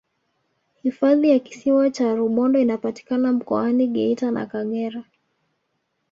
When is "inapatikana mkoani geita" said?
2.59-4.31